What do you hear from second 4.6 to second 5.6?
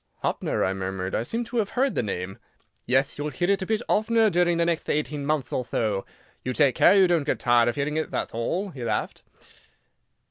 next eighteen month